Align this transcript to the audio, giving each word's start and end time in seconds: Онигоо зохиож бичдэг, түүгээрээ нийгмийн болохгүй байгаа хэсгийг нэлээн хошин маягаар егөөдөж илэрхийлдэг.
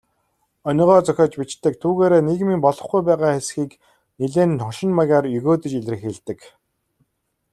Онигоо 0.69 0.99
зохиож 1.07 1.33
бичдэг, 1.39 1.73
түүгээрээ 1.81 2.21
нийгмийн 2.27 2.61
болохгүй 2.65 3.01
байгаа 3.05 3.31
хэсгийг 3.35 3.71
нэлээн 4.19 4.51
хошин 4.65 4.91
маягаар 4.97 5.25
егөөдөж 5.37 5.73
илэрхийлдэг. 5.79 6.39